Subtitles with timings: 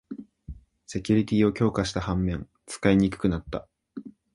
[0.87, 3.67] セキュリティーを強化した反面、使いにくくなった